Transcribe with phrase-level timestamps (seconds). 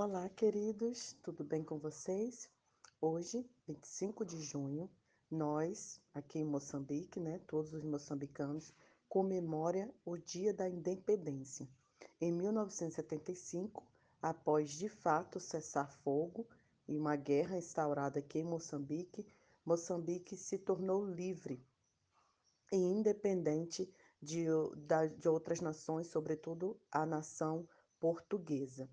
[0.00, 2.48] Olá, queridos, tudo bem com vocês?
[3.00, 4.88] Hoje, 25 de junho,
[5.28, 8.72] nós, aqui em Moçambique, né, todos os moçambicanos,
[9.08, 11.68] comemora o Dia da Independência.
[12.20, 13.84] Em 1975,
[14.22, 16.46] após de fato cessar fogo
[16.86, 19.26] e uma guerra instaurada aqui em Moçambique,
[19.64, 21.60] Moçambique se tornou livre
[22.70, 23.92] e independente
[24.22, 24.44] de,
[25.18, 27.68] de outras nações, sobretudo a nação
[27.98, 28.88] portuguesa.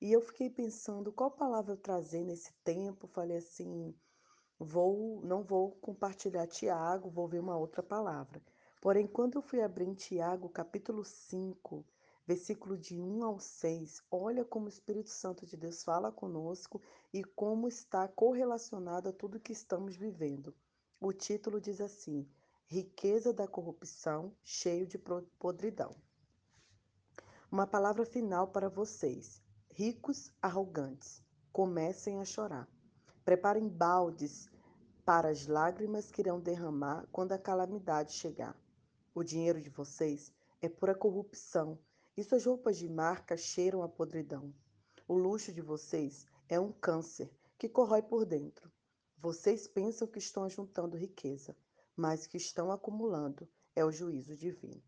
[0.00, 3.06] E eu fiquei pensando qual palavra eu trazer nesse tempo.
[3.06, 3.94] Falei assim,
[4.58, 8.42] vou, não vou compartilhar Tiago, vou ver uma outra palavra.
[8.80, 11.84] Porém, quando eu fui abrir em Tiago, capítulo 5,
[12.26, 16.80] versículo de 1 ao 6, olha como o Espírito Santo de Deus fala conosco
[17.12, 20.54] e como está correlacionado a tudo que estamos vivendo.
[20.98, 22.26] O título diz assim:
[22.66, 24.98] Riqueza da corrupção, cheio de
[25.38, 25.94] podridão.
[27.52, 29.42] Uma palavra final para vocês.
[29.82, 32.68] Ricos arrogantes, comecem a chorar.
[33.24, 34.46] Preparem baldes
[35.06, 38.54] para as lágrimas que irão derramar quando a calamidade chegar.
[39.14, 41.78] O dinheiro de vocês é pura corrupção
[42.14, 44.52] e suas roupas de marca cheiram a podridão.
[45.08, 48.70] O luxo de vocês é um câncer que corrói por dentro.
[49.16, 51.56] Vocês pensam que estão juntando riqueza,
[51.96, 54.82] mas que estão acumulando é o juízo divino.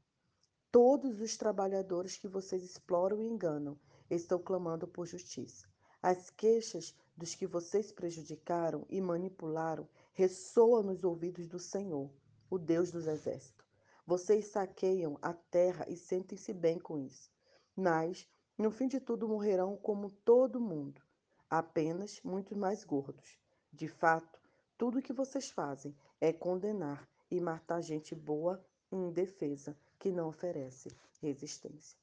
[0.71, 3.81] Todos os trabalhadores que vocês exploram e enganam
[4.11, 5.67] estão clamando por justiça.
[6.03, 12.11] As queixas dos que vocês prejudicaram e manipularam ressoam nos ouvidos do Senhor,
[12.51, 13.67] o Deus dos exércitos.
[14.07, 17.31] Vocês saqueiam a terra e sentem-se bem com isso.
[17.77, 21.01] Mas, no fim de tudo, morrerão como todo mundo,
[21.49, 23.39] apenas muito mais gordos.
[23.73, 24.41] De fato,
[24.77, 30.29] tudo o que vocês fazem é condenar e matar gente boa e indefesa que não
[30.29, 32.02] oferece resistência.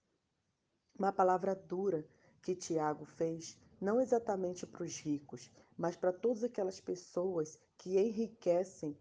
[1.00, 2.06] Uma palavra dura
[2.42, 9.00] que Tiago fez, não exatamente para os ricos, mas para todas aquelas pessoas que enriquecem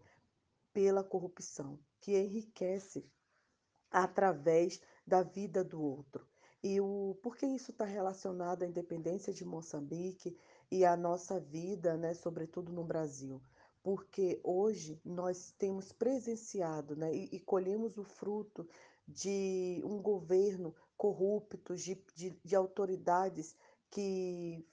[0.71, 3.03] pela corrupção, que enriquecem
[3.91, 6.25] através da vida do outro.
[6.63, 10.37] E o por que isso está relacionado à independência de Moçambique
[10.71, 13.41] e à nossa vida, né, sobretudo no Brasil?
[13.83, 18.65] Porque hoje nós temos presenciado né, e, e colhemos o fruto
[19.05, 23.55] de um governo corrupto, de, de, de autoridades
[23.89, 24.67] que,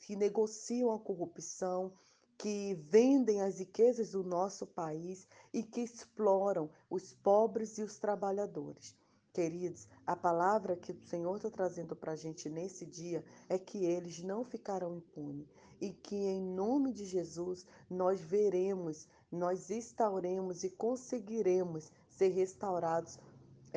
[0.00, 1.92] que negociam a corrupção,
[2.38, 8.96] que vendem as riquezas do nosso país e que exploram os pobres e os trabalhadores.
[9.34, 13.84] Queridos, a palavra que o Senhor está trazendo para a gente nesse dia é que
[13.84, 15.46] eles não ficarão impunes
[15.78, 23.18] e que, em nome de Jesus, nós veremos, nós instauremos e conseguiremos ser restaurados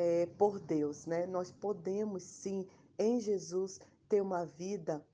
[0.01, 1.25] é, por Deus, né?
[1.25, 2.65] Nós podemos sim,
[2.97, 5.05] em Jesus, ter uma vida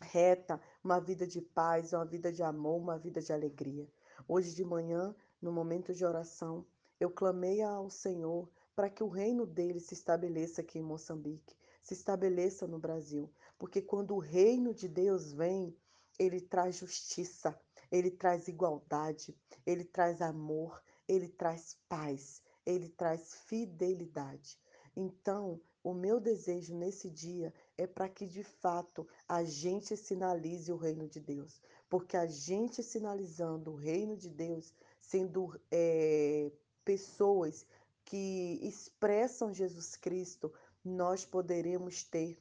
[0.00, 3.86] reta, uma vida de paz, uma vida de amor, uma vida de alegria.
[4.26, 6.64] Hoje de manhã, no momento de oração,
[6.98, 11.92] eu clamei ao Senhor para que o reino dele se estabeleça aqui em Moçambique, se
[11.92, 15.76] estabeleça no Brasil, porque quando o reino de Deus vem,
[16.18, 17.54] ele traz justiça,
[17.90, 19.36] ele traz igualdade,
[19.66, 24.58] ele traz amor, ele traz paz ele traz fidelidade.
[24.96, 30.76] Então, o meu desejo nesse dia é para que de fato a gente sinalize o
[30.76, 36.52] reino de Deus, porque a gente sinalizando o reino de Deus, sendo é,
[36.84, 37.66] pessoas
[38.04, 40.52] que expressam Jesus Cristo,
[40.84, 42.38] nós poderemos ter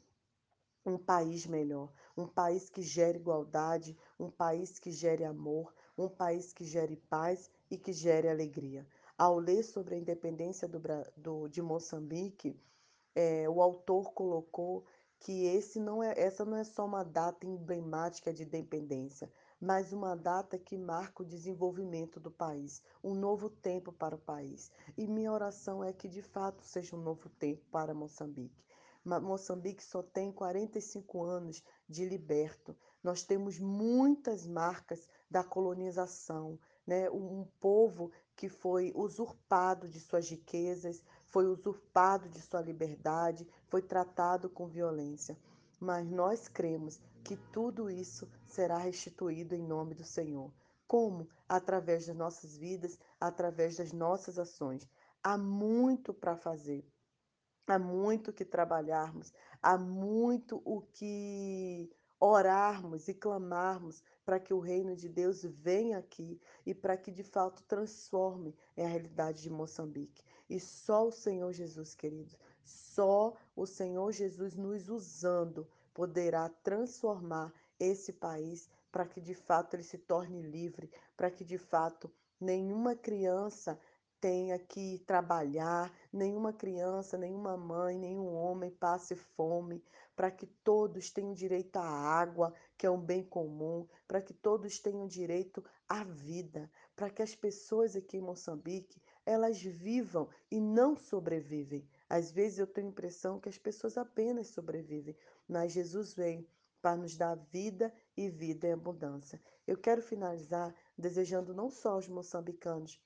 [0.86, 6.54] um país melhor, um país que gere igualdade, um país que gere amor, um país
[6.54, 8.88] que gere paz e que gere alegria.
[9.22, 10.82] Ao ler sobre a independência do,
[11.16, 12.60] do, de Moçambique,
[13.14, 14.84] é, o autor colocou
[15.20, 20.16] que esse não é, essa não é só uma data emblemática de independência, mas uma
[20.16, 24.72] data que marca o desenvolvimento do país, um novo tempo para o país.
[24.98, 28.66] E minha oração é que de fato seja um novo tempo para Moçambique.
[29.06, 32.76] Moçambique só tem 45 anos de liberto.
[33.04, 37.10] Nós temos muitas marcas da colonização, né?
[37.10, 44.50] Um povo que foi usurpado de suas riquezas, foi usurpado de sua liberdade, foi tratado
[44.50, 45.38] com violência.
[45.80, 50.52] Mas nós cremos que tudo isso será restituído em nome do Senhor.
[50.88, 51.28] Como?
[51.48, 54.88] Através das nossas vidas, através das nossas ações.
[55.24, 56.86] Há muito para fazer,
[57.68, 59.32] há muito que trabalharmos,
[59.62, 61.90] há muito o que
[62.22, 67.24] orarmos e clamarmos para que o reino de Deus venha aqui e para que de
[67.24, 70.24] fato transforme a realidade de Moçambique.
[70.48, 78.14] E só o Senhor Jesus, queridos, só o Senhor Jesus nos usando poderá transformar esse
[78.14, 83.80] país para que de fato ele se torne livre, para que de fato nenhuma criança
[84.22, 89.84] tenha que trabalhar, nenhuma criança, nenhuma mãe, nenhum homem passe fome,
[90.16, 94.78] para que todos tenham direito à água, que é um bem comum, para que todos
[94.78, 100.96] tenham direito à vida, para que as pessoas aqui em Moçambique, elas vivam e não
[100.96, 101.90] sobrevivem.
[102.08, 105.18] Às vezes eu tenho a impressão que as pessoas apenas sobrevivem,
[105.48, 106.48] mas Jesus veio
[106.80, 109.42] para nos dar vida e vida em abundância.
[109.66, 113.02] Eu quero finalizar desejando não só aos moçambicanos,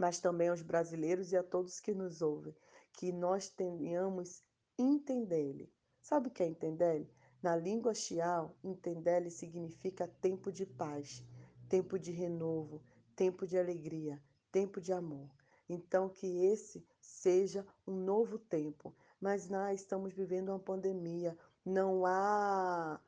[0.00, 2.56] mas também aos brasileiros e a todos que nos ouvem,
[2.94, 4.42] que nós tenhamos
[4.78, 5.68] entendê-lo.
[6.00, 7.06] Sabe o que é entendê-lo?
[7.42, 11.22] Na língua xiao, entendê-lo significa tempo de paz,
[11.68, 12.82] tempo de renovo,
[13.14, 14.18] tempo de alegria,
[14.50, 15.30] tempo de amor.
[15.68, 18.96] Então, que esse seja um novo tempo.
[19.20, 22.98] Mas nós estamos vivendo uma pandemia, não há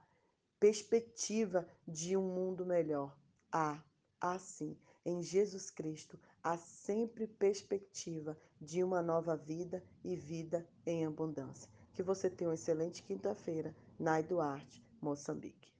[0.60, 3.16] perspectiva de um mundo melhor.
[3.50, 3.82] Há,
[4.20, 4.76] há sim.
[5.04, 11.68] Em Jesus Cristo há sempre perspectiva de uma nova vida e vida em abundância.
[11.92, 13.74] Que você tenha uma excelente quinta-feira.
[13.98, 15.71] Nai Duarte, Moçambique.